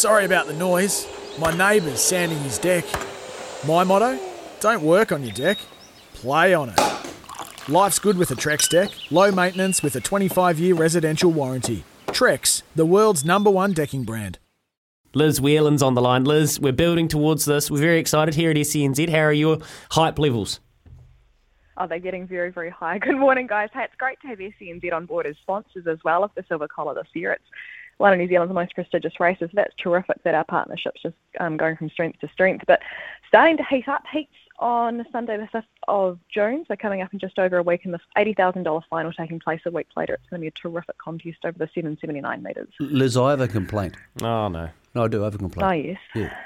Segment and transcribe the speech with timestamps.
[0.00, 1.06] Sorry about the noise.
[1.38, 2.86] My neighbour's sanding his deck.
[3.66, 4.18] My motto?
[4.58, 5.58] Don't work on your deck,
[6.14, 6.80] play on it.
[7.68, 8.88] Life's good with a Trex deck.
[9.10, 11.84] Low maintenance with a 25 year residential warranty.
[12.06, 14.38] Trex, the world's number one decking brand.
[15.12, 16.24] Liz Whelan's on the line.
[16.24, 17.70] Liz, we're building towards this.
[17.70, 19.10] We're very excited here at SENZ.
[19.10, 19.58] How are your
[19.90, 20.60] hype levels?
[21.76, 22.98] Oh, they're getting very, very high.
[23.00, 23.68] Good morning, guys.
[23.74, 26.68] Hey, it's great to have SENZ on board as sponsors as well of the Silver
[26.68, 27.32] Collar this year.
[27.32, 27.44] It's
[28.00, 29.50] one of New Zealand's most prestigious races.
[29.52, 32.64] That's terrific that our partnership's just um, going from strength to strength.
[32.66, 32.80] But
[33.28, 37.18] starting to heat up, heats on Sunday the 5th of June, so coming up in
[37.18, 40.14] just over a week, and the $80,000 final taking place a week later.
[40.14, 42.68] It's going to be a terrific contest over the 779 metres.
[42.80, 43.94] Liz, I have a complaint.
[44.22, 44.70] Oh, no.
[44.94, 45.70] No, I do have a complaint.
[45.70, 45.98] Oh, yes.
[46.14, 46.36] Yeah.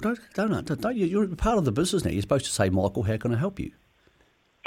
[0.00, 2.10] Don't, don't, don't, don't you, you're part of the business now.
[2.10, 3.72] You're supposed to say, Michael, how can I help you?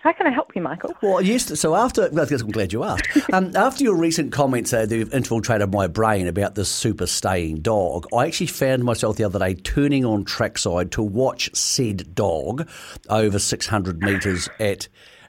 [0.04, 0.94] How can I help you, Michael?
[1.02, 1.60] Well, yes.
[1.60, 3.08] So after, well, I'm glad you asked.
[3.34, 7.58] Um, after your recent comments uh, that have infiltrated my brain about this super staying
[7.60, 12.68] dog, I actually found myself the other day turning on trackside to watch said dog
[13.10, 14.88] over 600 metres at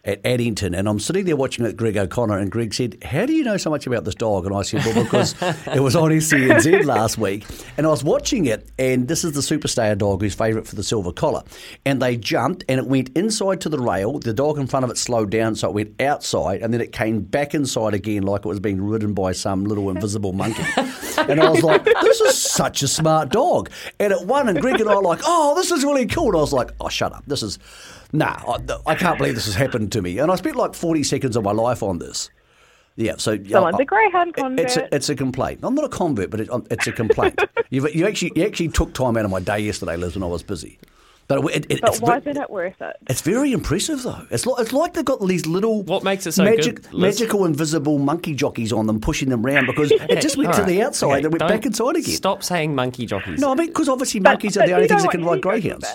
[0.08, 3.34] at Addington, and I'm sitting there watching it, Greg O'Connor, and Greg said, "How do
[3.34, 5.34] you know so much about this dog?" And I said, "Well, because
[5.66, 7.44] it was on SENZ last week,
[7.76, 10.82] and I was watching it, and this is the superstar dog who's favourite for the
[10.82, 11.42] silver collar,
[11.84, 14.18] and they jumped, and it went inside to the rail.
[14.18, 16.92] The dog in front of it slowed down, so it went outside, and then it
[16.92, 20.64] came back inside again, like it was being ridden by some little invisible monkey.
[21.28, 24.80] and I was like, "This is such a smart dog," and it won, and Greg
[24.80, 27.12] and I were like, "Oh, this is really cool." And I was like, "Oh, shut
[27.12, 27.24] up!
[27.26, 27.58] This is."
[28.12, 30.18] Nah, I, I, can't believe this has happened to me.
[30.18, 32.30] And I spent like 40 seconds of my life on this.
[32.96, 34.66] Yeah, so someone's a greyhound convert.
[34.66, 35.60] It's a, it's a complaint.
[35.62, 37.40] I'm not a convert, but it, um, it's a complaint.
[37.70, 40.26] you you actually you actually took time out of my day yesterday, Liz, when I
[40.26, 40.78] was busy.
[41.28, 42.96] But, it, it, but why isn't it worth it?
[43.06, 44.26] It's very impressive, though.
[44.30, 47.44] It's like, it's like they've got these little what makes it so magic, good, magical
[47.44, 50.60] invisible monkey jockeys on them, pushing them around because it just went right.
[50.60, 52.16] to the outside okay, and went back inside again.
[52.16, 53.40] Stop saying monkey jockeys.
[53.40, 55.86] No, I mean because obviously monkeys but, are the only things that can ride greyhounds.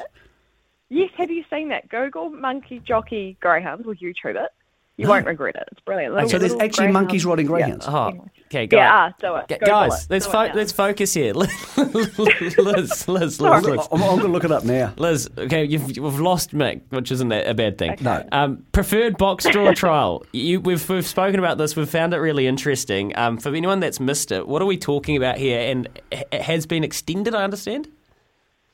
[0.90, 1.90] Yes, have you seen that?
[1.90, 4.52] Google monkey jockey greyhounds or YouTube it.
[4.96, 5.12] You no.
[5.12, 5.68] won't regret it.
[5.72, 6.14] It's brilliant.
[6.14, 7.86] Little, so there's actually monkeys riding greyhounds.
[7.88, 7.94] Yeah.
[7.96, 9.14] Oh, okay, guys.
[9.22, 9.60] Yeah, do it.
[9.60, 11.34] Go guys, let's fo- let's focus here.
[11.34, 13.42] Liz, Liz, Liz, Liz.
[13.42, 14.94] I'm, I'm going to look it up now.
[14.98, 17.94] Liz, okay, you've, you've lost Mick, which isn't a bad thing.
[17.94, 18.04] Okay.
[18.04, 18.24] No.
[18.32, 20.24] Um, preferred box draw trial.
[20.32, 21.76] You, we've we've spoken about this.
[21.76, 23.18] We've found it really interesting.
[23.18, 25.72] Um, for anyone that's missed it, what are we talking about here?
[25.72, 27.34] And it has been extended.
[27.34, 27.88] I understand.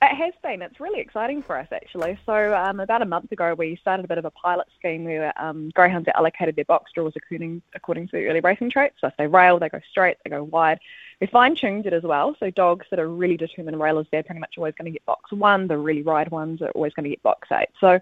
[0.02, 0.62] It has been.
[0.62, 2.18] It's really exciting for us, actually.
[2.26, 5.34] So, um, about a month ago, we started a bit of a pilot scheme where
[5.42, 8.96] um, greyhounds are allocated their box draws according, according to the early racing traits.
[9.02, 10.80] So, if they rail, they go straight, they go wide.
[11.20, 12.34] We fine tuned it as well.
[12.40, 15.34] So, dogs that are really determined railers, they're pretty much always going to get box
[15.34, 15.68] one.
[15.68, 17.68] The really ride ones are always going to get box eight.
[17.82, 18.00] So,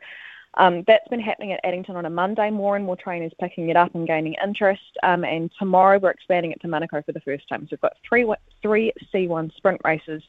[0.53, 2.51] um, that's been happening at Addington on a Monday.
[2.51, 4.99] More and more trainers picking it up and gaining interest.
[5.01, 7.61] Um, and tomorrow we're expanding it to Manukau for the first time.
[7.63, 8.31] So we've got three
[8.61, 10.21] three C1 sprint races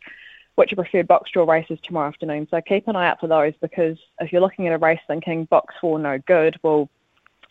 [0.58, 2.48] which are preferred box draw races tomorrow afternoon.
[2.50, 5.44] So keep an eye out for those because if you're looking at a race thinking
[5.44, 6.88] box four no good, well,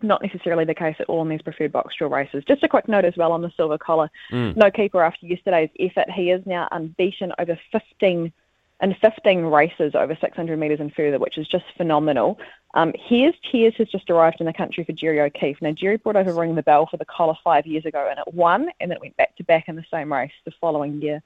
[0.01, 2.43] not necessarily the case at all in these preferred box draw races.
[2.45, 4.11] Just a quick note as well on the silver collar.
[4.29, 4.57] Mm.
[4.57, 6.11] No keeper after yesterday's effort.
[6.11, 8.33] He is now unbeaten over 15
[8.79, 12.37] in 15 races over 600 metres and further, which is just phenomenal.
[12.73, 15.61] Um, Here's Tears has just arrived in the country for Jerry O'Keefe.
[15.61, 18.33] Now, Jerry brought over Ring the Bell for the collar five years ago, and it
[18.33, 21.23] won, and then it went back to back in the same race the following year.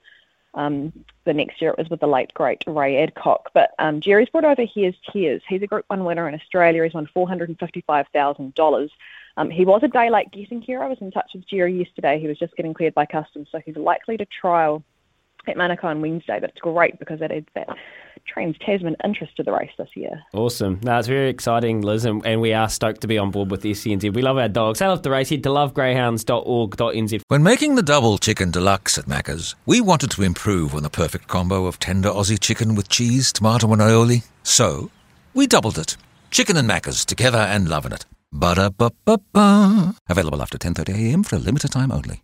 [0.53, 0.91] Um,
[1.23, 3.51] the next year it was with the late great Ray Adcock.
[3.53, 5.41] But um, Jerry's brought over Here's Tears.
[5.47, 6.83] He's a Group One winner in Australia.
[6.83, 8.91] He's won four hundred and fifty-five thousand dollars.
[9.37, 10.83] Um, he was a day late getting here.
[10.83, 12.19] I was in touch with Jerry yesterday.
[12.19, 14.83] He was just getting cleared by customs, so he's likely to trial
[15.47, 16.39] at Manukau on Wednesday.
[16.39, 17.67] But it's great because it adds that
[18.27, 20.21] Trans Tasman interest to the race this year.
[20.33, 20.79] Awesome.
[20.83, 23.61] No, it's very exciting, Liz, and, and we are stoked to be on board with
[23.61, 24.13] the SENZ.
[24.13, 24.81] We love our dogs.
[24.81, 25.29] I love the race.
[25.29, 27.21] Head to lovegreyhounds.org.nz.
[27.27, 31.27] When making the double chicken deluxe at Macca's, we wanted to improve on the perfect
[31.27, 34.23] combo of tender Aussie chicken with cheese, tomato, and aioli.
[34.43, 34.91] So,
[35.33, 35.97] we doubled it.
[36.29, 38.05] Chicken and Macca's together and loving it.
[38.31, 39.95] Ba-da-ba-ba-ba.
[40.09, 42.23] Available after 10.30am for a limited time only.